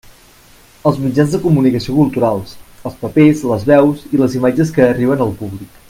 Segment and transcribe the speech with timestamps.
[0.91, 2.55] Els mitjans de comunicació culturals:
[2.91, 5.79] els papers, les veus i les imatges que arriben al públic.